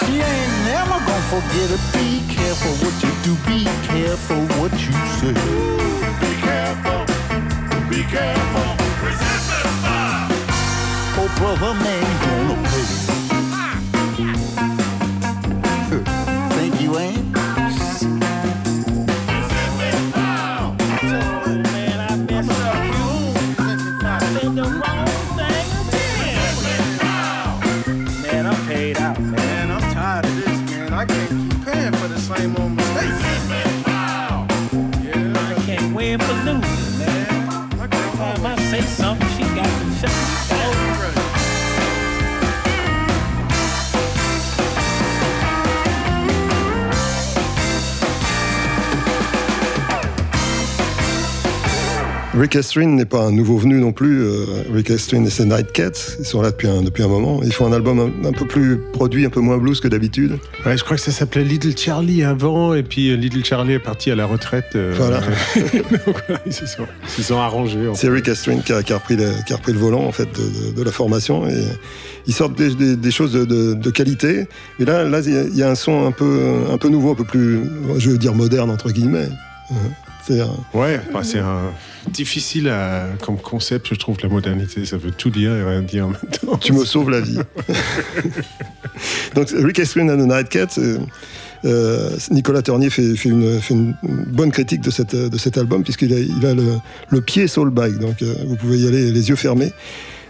She 0.00 0.14
ain't 0.30 0.54
never 0.72 0.98
gonna 1.06 1.32
forget 1.34 1.68
it. 1.76 1.82
Be 1.96 2.08
careful 2.34 2.72
what 2.82 2.94
you 3.04 3.12
do. 3.26 3.32
Be 3.50 3.64
careful 3.86 4.17
what 4.34 4.72
you 4.72 4.92
say. 5.18 5.32
Be 6.20 6.32
careful. 6.42 7.06
Be 7.88 8.02
careful. 8.02 8.76
resist 9.02 9.48
the 9.48 9.62
Oh, 11.16 11.34
brother, 11.38 11.74
man, 11.74 12.48
gonna 12.48 12.68
pay. 12.68 13.07
Rick 52.38 52.54
Estrin 52.54 52.86
n'est 52.88 53.04
pas 53.04 53.24
un 53.24 53.32
nouveau 53.32 53.56
venu 53.58 53.80
non 53.80 53.90
plus. 53.92 54.22
Euh, 54.22 54.44
Rick 54.72 54.90
Estrin 54.90 55.24
et 55.24 55.30
ses 55.30 55.44
Nightcats, 55.44 56.16
ils 56.20 56.24
sont 56.24 56.40
là 56.40 56.50
depuis 56.52 56.68
un, 56.68 56.82
depuis 56.82 57.02
un 57.02 57.08
moment. 57.08 57.40
Ils 57.42 57.52
font 57.52 57.66
un 57.66 57.72
album 57.72 57.98
un, 57.98 58.28
un 58.28 58.32
peu 58.32 58.46
plus 58.46 58.78
produit, 58.92 59.24
un 59.26 59.30
peu 59.30 59.40
moins 59.40 59.58
blues 59.58 59.80
que 59.80 59.88
d'habitude. 59.88 60.38
Ouais, 60.64 60.76
je 60.76 60.84
crois 60.84 60.96
que 60.96 61.02
ça 61.02 61.10
s'appelait 61.10 61.42
Little 61.42 61.76
Charlie 61.76 62.22
avant, 62.22 62.74
et 62.74 62.82
puis 62.84 63.10
euh, 63.10 63.16
Little 63.16 63.44
Charlie 63.44 63.72
est 63.72 63.78
parti 63.80 64.10
à 64.10 64.14
la 64.14 64.24
retraite. 64.26 64.66
euh, 64.76 64.94
Voilà. 64.96 65.20
donc 66.06 66.16
ils 66.46 66.52
se 66.52 66.66
sont, 66.66 66.86
ils 67.06 67.10
se 67.10 67.28
sont 67.28 67.38
arrangés. 67.38 67.88
en 67.88 67.94
C'est. 67.94 68.08
Rick 68.08 68.28
Estrin 68.28 68.58
qui 68.58 68.72
a, 68.72 68.82
qui 68.84 68.92
a 68.92 68.98
repris 68.98 69.16
le, 69.16 69.30
qui 69.46 69.52
a 69.52 69.56
repris 69.56 69.72
le 69.72 69.78
volant 69.80 70.04
en 70.04 70.12
fait 70.12 70.28
de, 70.38 70.70
de- 70.70 70.76
de 70.76 70.82
la 70.84 70.92
formation 70.92 71.48
et 71.48 71.54
ils 72.28 72.34
sortent 72.34 72.56
des, 72.56 72.74
des- 72.74 72.96
des 72.96 73.10
choses 73.10 73.32
de, 73.32 73.44
de- 73.74 73.90
qualité. 73.90 74.46
Mais 74.78 74.84
là, 74.84 75.02
là, 75.04 75.20
il 75.26 75.32
y 75.32 75.36
a- 75.36 75.42
y, 75.44 75.62
a 75.64 75.70
un 75.70 75.74
son 75.74 76.06
un 76.06 76.12
peu, 76.12 76.40
un 76.70 76.78
peu 76.78 76.88
nouveau, 76.88 77.10
un 77.12 77.14
peu 77.16 77.24
plus, 77.24 77.60
je 77.96 78.10
veux 78.10 78.18
dire 78.18 78.34
moderne 78.34 78.70
entre 78.70 78.90
guillemets. 78.90 79.28
Euh, 79.72 79.74
C'est 80.28 80.42
Ouais, 80.74 81.00
bah, 81.12 81.20
c'est 81.22 81.38
un 81.38 81.72
difficile 82.10 82.68
à- 82.68 83.06
comme 83.24 83.38
concept, 83.38 83.88
je 83.90 83.94
trouve, 83.94 84.16
la 84.22 84.28
modernité. 84.28 84.84
Ça 84.84 84.96
veut 84.96 85.10
tout 85.10 85.30
dire 85.30 85.52
et 85.54 85.64
rien 85.64 85.82
dire 85.82 86.04
en 86.06 86.10
même 86.10 86.30
temps. 86.30 86.56
Tu 86.58 86.72
me 86.72 86.84
sauves 86.84 87.10
la 87.10 87.20
vie. 87.20 87.38
Donc 89.34 89.48
Rick 89.56 89.78
Estrin 89.78 90.08
and 90.08 90.18
the 90.18 90.28
Nightcats. 90.28 90.78
euh, 90.78 90.98
euh, 91.64 92.10
Nicolas 92.30 92.62
Ternier 92.62 92.88
fait, 92.90 93.16
fait 93.16 93.28
une, 93.30 93.60
fait 93.60 93.74
une 93.74 93.94
bonne 94.02 94.52
critique 94.52 94.80
de, 94.80 94.90
cette, 94.90 95.16
de 95.16 95.38
cet 95.38 95.58
album 95.58 95.82
puisqu'il 95.82 96.12
a, 96.14 96.18
il 96.18 96.46
a 96.46 96.54
le, 96.54 96.62
le 97.10 97.20
pied 97.20 97.48
soulbag, 97.48 97.98
donc 97.98 98.22
euh, 98.22 98.32
vous 98.46 98.54
pouvez 98.56 98.78
y 98.78 98.86
aller 98.86 99.10
les 99.10 99.28
yeux 99.28 99.34
fermés. 99.36 99.72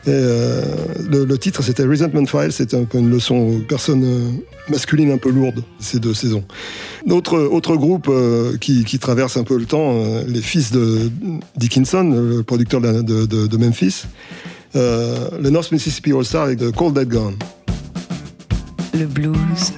Et, 0.06 0.10
euh, 0.10 0.62
le, 1.10 1.38
titre 1.38 1.62
c'était 1.62 1.84
Resentment 1.84 2.26
Files, 2.26 2.52
c'est 2.52 2.74
un 2.74 2.84
peu 2.84 2.98
une 2.98 3.10
leçon 3.10 3.34
aux 3.34 3.58
personnes 3.58 4.04
euh, 4.04 4.30
masculines 4.70 5.10
un 5.10 5.18
peu 5.18 5.30
lourdes 5.30 5.62
ces 5.80 5.98
deux 5.98 6.14
saisons. 6.14 6.44
Autre, 7.10 7.38
autre 7.38 7.76
groupe 7.76 8.06
euh, 8.08 8.56
qui, 8.58 8.98
traverse 8.98 9.36
un 9.36 9.44
peu 9.44 9.58
le 9.58 9.66
temps, 9.66 10.04
les 10.26 10.42
fils 10.42 10.70
de 10.72 11.10
Dickinson, 11.56 12.10
le 12.10 12.42
producteur 12.42 12.80
de, 12.80 13.56
Memphis, 13.56 14.04
le 14.74 15.50
North 15.50 15.72
Mississippi 15.72 16.12
All 16.12 16.24
Star 16.24 16.44
avec 16.44 16.58
de 16.58 16.70
Cold 16.70 16.94
Dead 16.94 17.08
Gone. 17.08 17.36
Le 18.94 19.06
blues, 19.06 19.72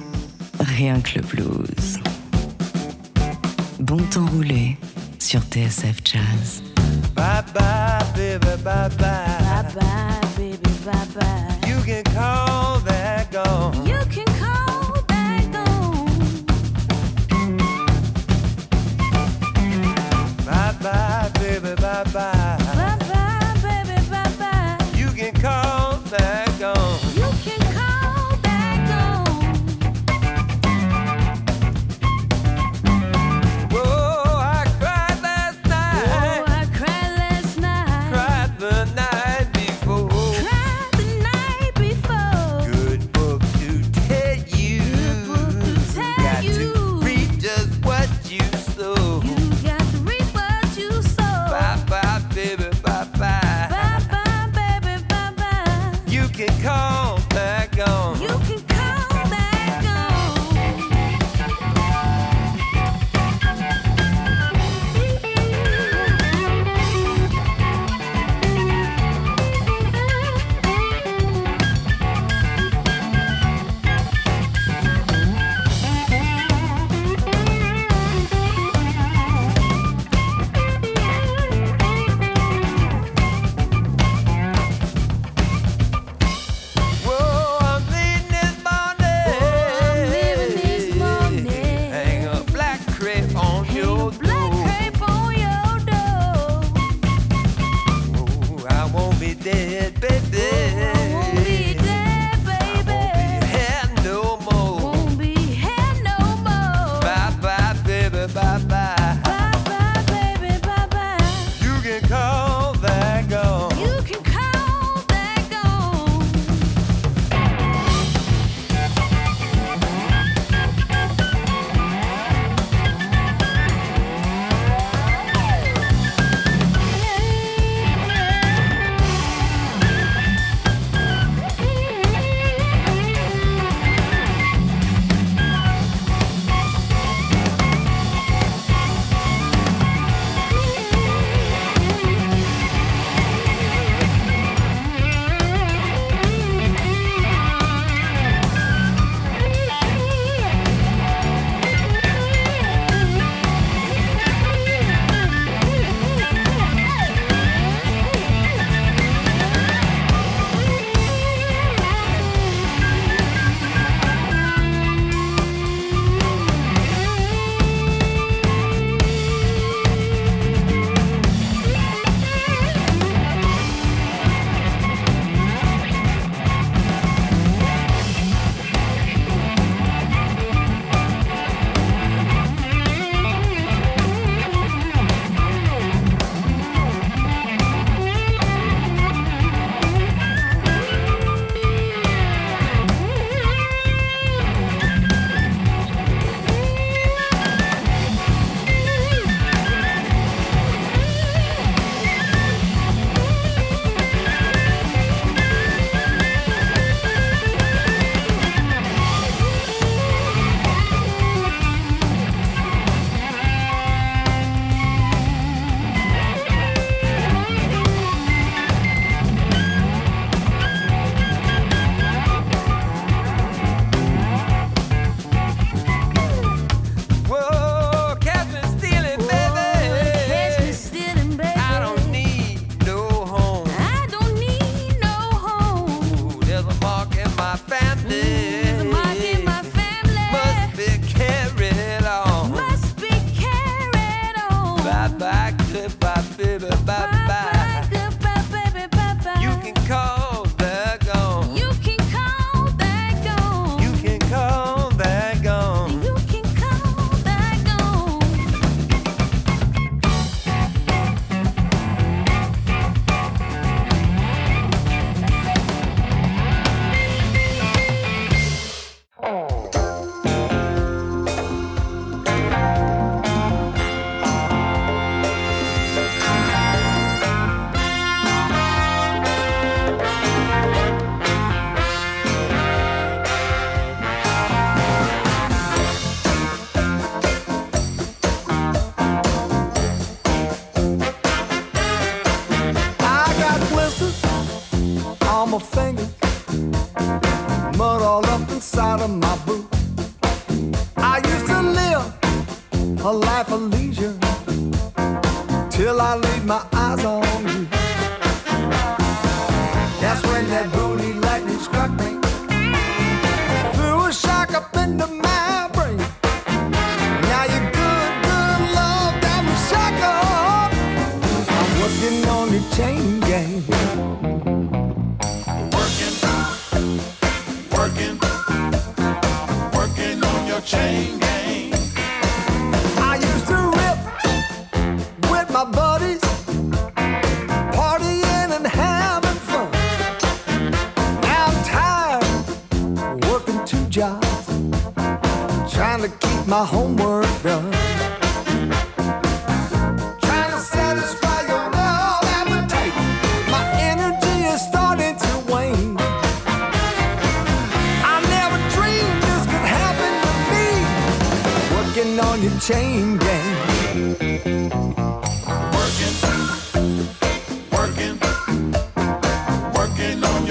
rien 0.59 0.99
que 1.01 1.19
le 1.19 1.21
blues. 1.21 1.99
Bon 3.79 3.97
temps 4.11 4.25
roulé 4.27 4.77
sur 5.19 5.41
TSF 5.41 5.97
Jazz. 6.03 6.70
Bye 7.15 7.43
bye, 7.53 8.11
baby, 8.15 8.45
bye 8.63 8.89
bye. 8.89 8.93
Bye 8.97 9.71
bye, 9.75 10.27
baby, 10.37 10.71
bye 10.85 11.07
bye. 11.15 11.59
You 11.67 11.81
can 11.83 12.03
call 12.05 12.79
that 12.79 13.31
gone. 13.31 13.85
You 13.85 13.99
can 14.09 14.25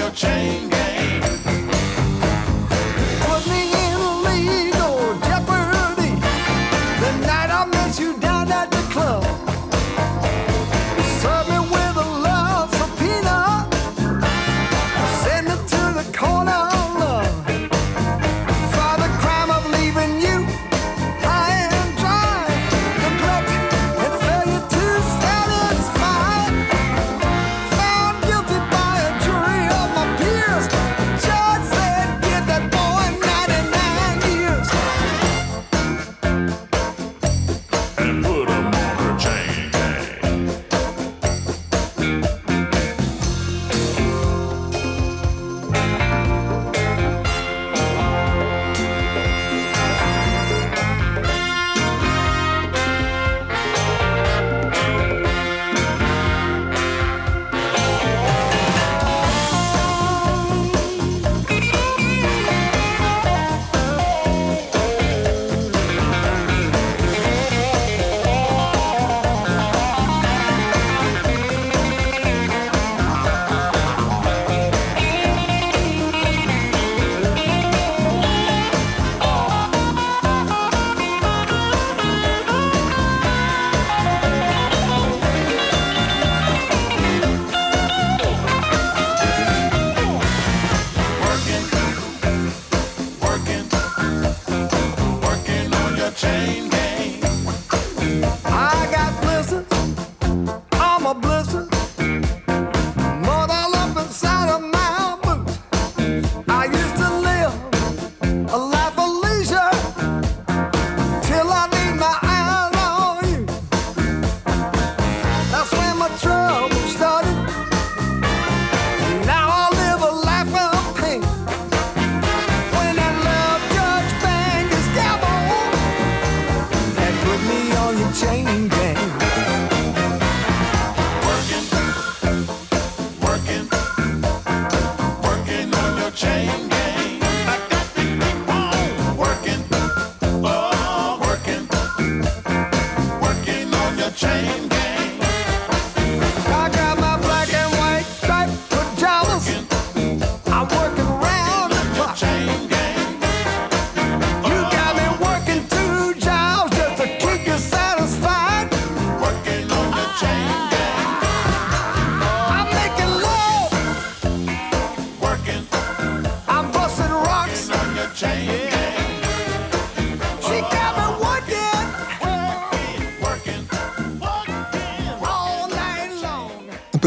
your 0.01 0.09
chain 0.11 0.69
gang. 0.69 0.80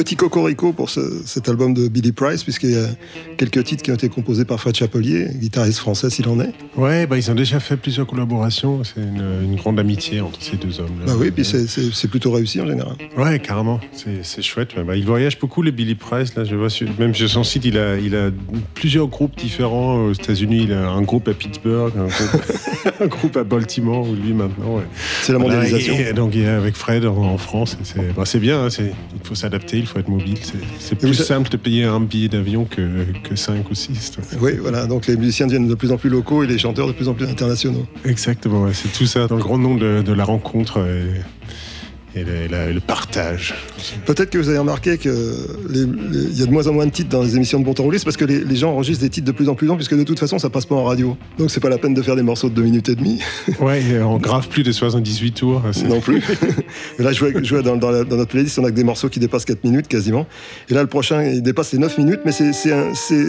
Petit 0.04 0.16
cocorico 0.16 0.72
pour 0.74 0.90
ce- 0.90 1.22
cet 1.24 1.48
album 1.48 1.72
de 1.72 1.88
Billy 1.88 2.12
Price, 2.12 2.42
puisqu'il 2.44 2.72
y 2.72 2.76
a 2.76 2.88
quelques 3.38 3.64
titres 3.64 3.82
qui 3.82 3.90
ont 3.90 3.94
été 3.94 4.10
composés 4.10 4.44
par 4.44 4.60
Fred 4.60 4.76
Chapelier, 4.76 5.28
guitariste 5.34 5.78
français 5.78 6.10
s'il 6.10 6.28
en 6.28 6.38
est. 6.40 6.52
Ouais, 6.76 7.06
bah, 7.06 7.16
ils 7.16 7.30
ont 7.30 7.34
déjà 7.34 7.60
fait 7.60 7.76
plusieurs 7.76 8.06
collaborations. 8.06 8.82
C'est 8.82 9.00
une, 9.00 9.22
une 9.44 9.54
grande 9.56 9.78
amitié 9.78 10.20
entre 10.20 10.42
ces 10.42 10.56
deux 10.56 10.80
hommes. 10.80 10.90
Bah 11.06 11.12
oui, 11.18 11.30
puis 11.30 11.44
c'est- 11.44 12.08
plutôt 12.08 12.32
réussi 12.32 12.60
en 12.60 12.66
général. 12.66 12.94
Ouais, 13.16 13.38
carrément. 13.38 13.80
C'est 14.22 14.42
chouette. 14.42 14.70
Bah, 14.84 14.96
il 14.96 15.04
voyage 15.04 15.38
beaucoup, 15.38 15.62
les 15.62 15.70
Billy 15.72 15.94
Price. 15.94 16.34
Là, 16.34 16.44
je 16.44 16.54
vois 16.56 16.70
sur- 16.70 16.88
même 16.98 17.14
sur 17.14 17.28
son 17.28 17.44
site, 17.44 17.64
il 17.64 17.78
a, 17.78 17.96
il 17.96 18.14
a 18.16 18.30
plusieurs 18.74 19.06
groupes 19.06 19.36
différents. 19.36 19.96
Aux 20.06 20.12
États-Unis, 20.12 20.62
il 20.64 20.72
a 20.72 20.88
un 20.90 21.02
groupe 21.02 21.28
à 21.28 21.34
Pittsburgh, 21.34 21.92
un 21.96 22.06
groupe, 22.06 22.42
un 23.00 23.06
groupe 23.06 23.36
à 23.36 23.44
Baltimore, 23.44 24.08
où 24.08 24.14
lui 24.14 24.32
maintenant. 24.32 24.76
ouais. 24.76 24.82
C'est 25.22 25.32
la 25.32 25.38
Voilà, 25.38 25.56
mondialisation. 25.60 25.94
et 25.94 26.12
donc, 26.12 26.32
il 26.34 26.42
est 26.42 26.48
avec 26.48 26.74
Fred 26.76 27.04
en, 27.06 27.16
en 27.16 27.38
France. 27.38 27.76
C'est 27.84 28.14
bah, 28.14 28.22
c'est 28.26 28.40
bien. 28.40 28.64
hein, 28.64 28.68
il 28.80 28.92
faut 29.22 29.34
s'adapter, 29.36 29.78
il 29.78 29.86
faut 29.86 29.98
être 30.00 30.08
mobile. 30.08 30.38
C'est- 30.78 30.94
plus 30.96 31.14
simple 31.14 31.50
de 31.50 31.56
payer 31.56 31.84
un 31.84 32.00
billet 32.00 32.28
d'avion 32.28 32.64
que, 32.64 32.80
que 33.24 33.34
5 33.36 33.68
ou 33.70 33.74
6. 33.74 34.12
Oui, 34.40 34.52
voilà, 34.60 34.86
donc 34.86 35.06
les 35.06 35.16
musiciens 35.16 35.46
deviennent 35.46 35.68
de 35.68 35.74
plus 35.74 35.90
en 35.92 35.96
plus 35.96 36.08
locaux 36.08 36.42
et 36.42 36.46
les 36.46 36.56
de 36.72 36.92
plus 36.92 37.08
en 37.08 37.14
plus 37.14 37.26
internationaux. 37.26 37.86
Exactement, 38.04 38.66
c'est 38.72 38.92
tout 38.92 39.06
ça 39.06 39.26
dans 39.26 39.36
le 39.36 39.42
grand 39.42 39.58
nom 39.58 39.74
de, 39.74 40.02
de 40.02 40.12
la 40.12 40.24
rencontre 40.24 40.78
et, 40.78 41.20
et 42.16 42.22
le, 42.24 42.46
la- 42.50 42.70
le 42.72 42.80
partage. 42.80 43.54
Peut-être 44.06 44.30
que 44.30 44.38
vous 44.38 44.48
avez 44.48 44.58
remarqué 44.58 44.98
qu'il 44.98 45.10
y 45.10 46.42
a 46.42 46.46
de 46.46 46.50
moins 46.50 46.66
en 46.66 46.72
moins 46.72 46.86
de 46.86 46.90
titres 46.92 47.08
dans 47.10 47.22
les 47.22 47.36
émissions 47.36 47.58
de 47.58 47.64
Bon 47.64 47.74
Temps 47.74 47.82
Roulé, 47.82 47.98
c'est 47.98 48.04
parce 48.04 48.16
que 48.16 48.24
les, 48.24 48.44
les 48.44 48.56
gens 48.56 48.70
enregistrent 48.72 49.02
des 49.02 49.10
titres 49.10 49.26
de 49.26 49.32
plus 49.32 49.48
en 49.48 49.54
plus 49.54 49.66
longs, 49.66 49.76
puisque 49.76 49.96
de 49.96 50.02
toute 50.04 50.18
façon, 50.18 50.38
ça 50.38 50.48
passe 50.50 50.66
pas 50.66 50.74
en 50.76 50.84
radio. 50.84 51.16
Donc 51.38 51.50
c'est 51.50 51.60
pas 51.60 51.68
la 51.68 51.78
peine 51.78 51.94
de 51.94 52.02
faire 52.02 52.16
des 52.16 52.22
morceaux 52.22 52.48
de 52.48 52.54
2 52.54 52.62
minutes 52.62 52.88
et 52.88 52.94
demie. 52.94 53.20
Ouais, 53.60 53.82
on 54.02 54.18
grave 54.18 54.48
plus 54.48 54.62
de 54.62 54.72
78 54.72 55.32
tours. 55.32 55.62
c'est- 55.72 55.84
non 55.88 56.00
plus. 56.00 56.22
Là, 56.98 57.12
je 57.12 57.20
vois, 57.24 57.42
je 57.42 57.54
vois 57.54 57.62
dans, 57.62 57.76
dans 57.76 57.90
la- 57.90 58.04
dans 58.04 58.16
notre 58.16 58.30
playlist, 58.30 58.58
on 58.58 58.64
a 58.64 58.70
que 58.70 58.76
des 58.76 58.84
morceaux 58.84 59.08
qui 59.08 59.20
dépassent 59.20 59.44
4 59.44 59.64
minutes 59.64 59.88
quasiment. 59.88 60.26
Et 60.68 60.74
là, 60.74 60.82
le 60.82 60.88
prochain, 60.88 61.22
il 61.24 61.42
dépasse 61.42 61.72
les 61.72 61.78
9 61.78 61.98
minutes, 61.98 62.20
mais 62.24 62.32
c'est- 62.32 62.50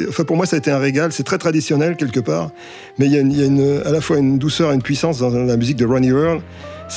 enfin, 0.10 0.24
pour 0.24 0.36
moi, 0.38 0.46
ça 0.46 0.56
a 0.56 0.60
été 0.60 0.72
un 0.72 0.78
régal. 0.80 1.12
C'est 1.12 1.24
très 1.24 1.38
traditionnel 1.38 1.96
quelque 1.96 2.20
part, 2.20 2.52
mais 3.00 3.06
il 3.08 3.12
y 3.14 3.18
a, 3.18 3.22
une- 3.22 3.32
il 3.32 3.40
y 3.40 3.44
a 3.44 3.46
une- 3.46 3.82
à 3.86 3.92
la 3.92 4.02
fois 4.02 4.18
une 4.18 4.38
douceur 4.38 4.72
et 4.72 4.76
une 4.76 4.82
puissance 4.82 5.20
dans 5.20 5.30
la 5.30 5.58
musique 5.58 5.78
de 5.78 5.86
Ronnie 5.86 6.10
Earl. 6.10 6.42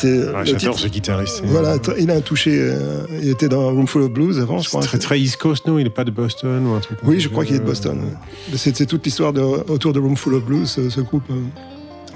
C'est, 0.00 0.28
Ah, 0.34 0.44
J'adore 0.44 0.78
ce 0.78 0.86
guitariste. 0.88 1.42
Voilà, 1.44 1.76
il 1.98 2.10
a 2.10 2.14
un 2.14 2.20
touché. 2.20 2.50
euh, 2.54 3.02
il 3.20 3.28
était 3.30 3.48
dans 3.48 3.68
Room 3.70 3.86
Full 3.86 4.02
of 4.02 4.10
Blues 4.10 4.38
avant, 4.40 4.58
je 4.60 4.68
crois. 4.68 4.80
Très, 4.82 4.98
très 4.98 5.18
East 5.20 5.36
Coast, 5.38 5.66
non? 5.66 5.78
Il 5.78 5.84
n'est 5.84 5.90
pas 5.90 6.04
de 6.04 6.10
Boston 6.10 6.66
ou 6.66 6.74
un 6.74 6.80
truc 6.80 6.98
Oui, 7.02 7.18
je 7.20 7.28
crois 7.28 7.44
qu'il 7.44 7.56
est 7.56 7.60
de 7.60 7.64
Boston. 7.64 7.98
ouais. 8.00 8.56
C'est, 8.58 8.86
toute 8.86 9.04
l'histoire 9.04 9.32
autour 9.68 9.92
de 9.92 9.98
Room 9.98 10.16
Full 10.16 10.34
of 10.34 10.44
Blues, 10.44 10.68
ce, 10.68 10.88
ce 10.90 11.00
groupe 11.00 11.24
euh, 11.30 11.34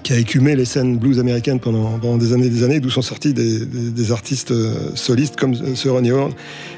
qui 0.02 0.12
a 0.12 0.18
écumé 0.18 0.56
les 0.56 0.64
scènes 0.64 0.98
blues 0.98 1.18
américaines 1.20 1.60
pendant, 1.60 1.98
pendant 1.98 2.16
des 2.16 2.32
années 2.32 2.46
et 2.46 2.50
des 2.50 2.62
années, 2.64 2.80
d'où 2.80 2.90
sont 2.90 3.02
sortis 3.02 3.32
des, 3.32 3.64
des- 3.64 3.90
des 3.90 4.12
artistes 4.12 4.50
euh, 4.50 4.74
solistes 4.96 5.36
comme 5.36 5.52
euh, 5.54 5.74
ce 5.76 5.88
Ronnie 5.88 6.10
Horn. 6.10 6.32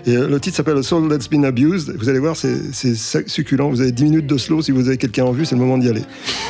Et 0.06 0.14
euh, 0.16 0.28
le 0.28 0.38
titre 0.40 0.56
s'appelle 0.56 0.76
A 0.76 0.82
Soul 0.82 1.08
That's 1.08 1.28
Been 1.30 1.44
Abused. 1.44 1.94
Vous 1.98 2.08
allez 2.10 2.18
voir, 2.18 2.36
c'est, 2.36 2.54
succulent. 3.26 3.70
Vous 3.70 3.80
avez 3.80 3.92
10 3.92 4.04
minutes 4.04 4.26
de 4.26 4.36
slow. 4.36 4.60
Si 4.60 4.72
vous 4.72 4.88
avez 4.88 4.98
quelqu'un 4.98 5.24
en 5.24 5.32
vue, 5.32 5.46
c'est 5.46 5.54
le 5.54 5.60
moment 5.62 5.78
d'y 5.78 5.88
aller. 5.88 6.02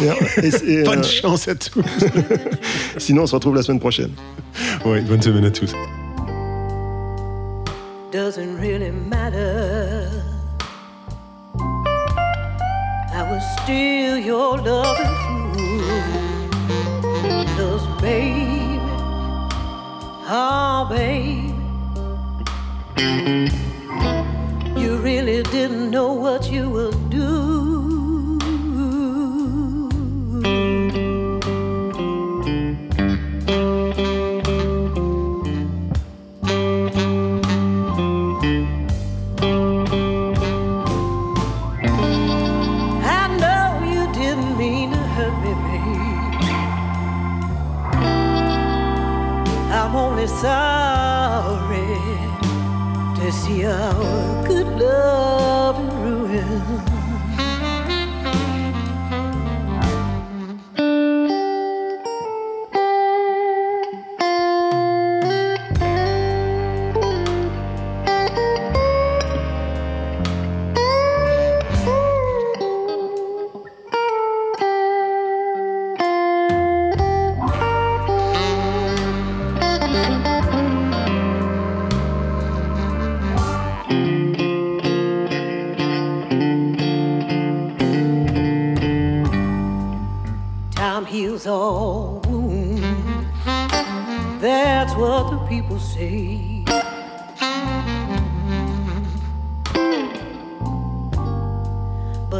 Et- 0.02 0.46
et- 0.46 0.72
et, 0.80 0.82
Bonne 0.84 0.98
euh, 0.98 1.02
chance 1.02 1.46
à 1.48 1.54
tous. 1.54 1.82
sinon, 2.98 3.22
on 3.22 3.26
se 3.26 3.34
retrouve 3.36 3.54
la 3.54 3.62
semaine 3.62 3.80
prochaine. 3.80 4.10
Oui, 4.84 5.00
bonne 5.02 5.22
semaine 5.22 5.44
à 5.44 5.50
tous. 5.50 5.72
doesn't 8.12 8.58
really 8.60 8.92
matter. 9.10 10.08
I 13.12 13.22
was 13.30 13.42
still 13.62 14.18
your 14.18 14.56
loving 14.58 15.04
fool. 15.04 15.23
Cause 15.23 15.23
baby, 18.04 18.78
oh 20.26 20.28
ah, 20.28 20.86
baby, 20.90 21.54
you 24.78 24.98
really 24.98 25.42
didn't 25.44 25.90
know 25.90 26.12
what 26.12 26.50
you 26.50 26.68
were 26.68 26.92
I 27.08 27.43
side. 50.44 50.73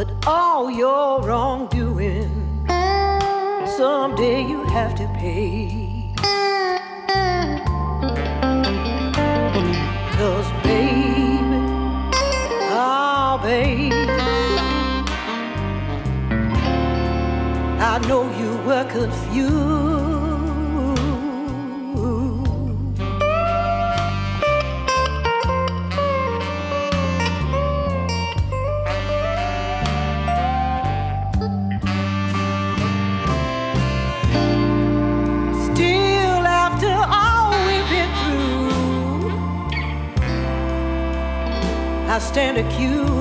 But 0.05 0.27
all 0.27 0.71
your 0.71 1.23
wrongdoing, 1.23 2.67
someday 3.79 4.43
you 4.43 4.63
have 4.65 4.95
to 4.97 5.07
pay. 5.17 6.13
Cause 10.17 10.51
baby, 10.63 11.59
oh 12.77 13.41
baby. 13.43 13.97
I 17.81 17.99
know 18.07 18.25
you 18.39 18.59
were 18.67 18.85
confused. 18.85 19.94
I 42.15 42.21
stand 42.21 42.59
accused 42.59 43.14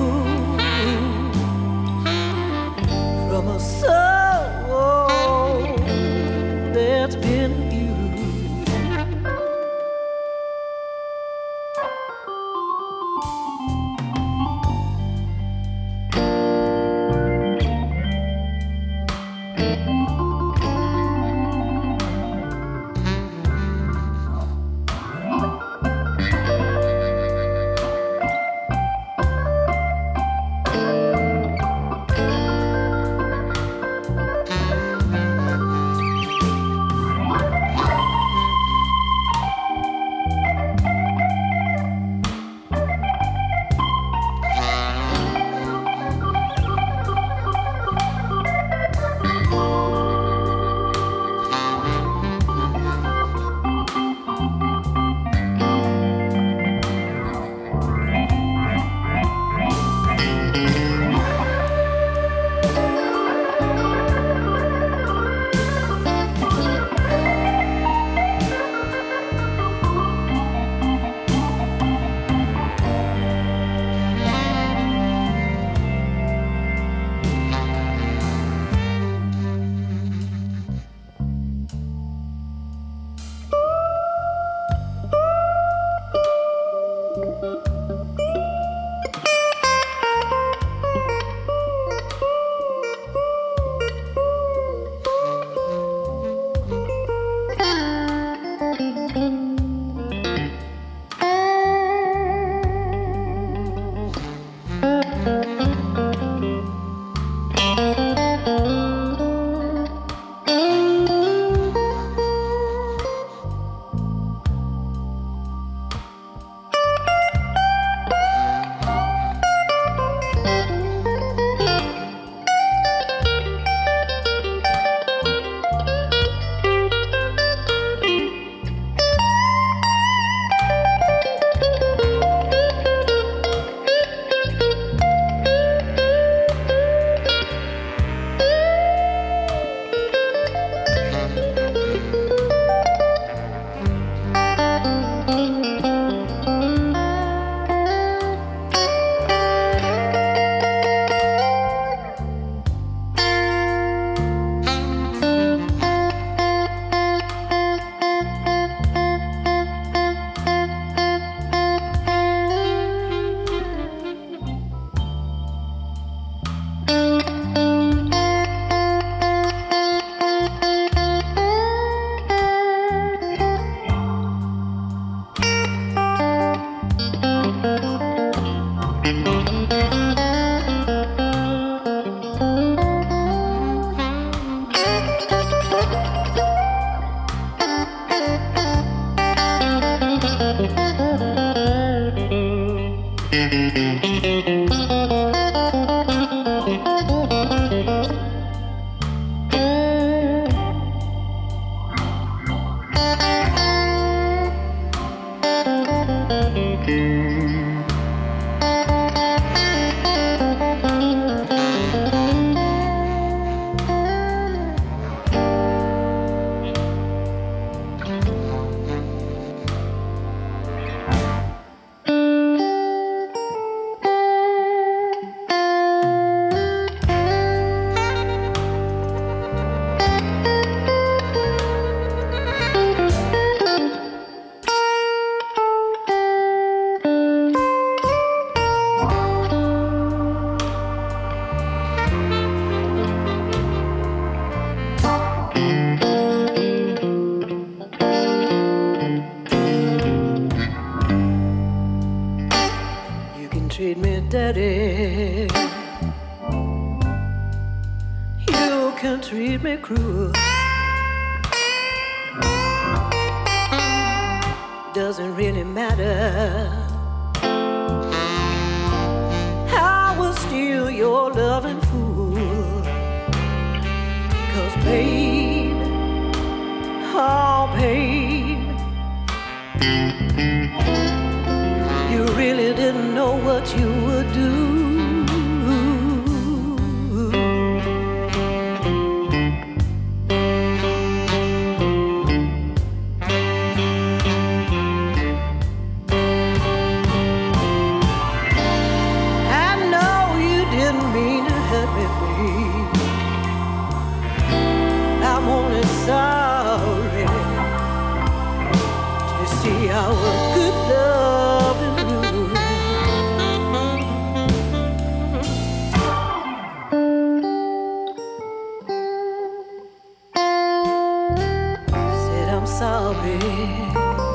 there 323.66 324.33